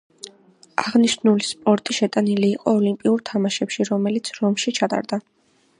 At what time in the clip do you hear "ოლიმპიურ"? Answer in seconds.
2.81-3.25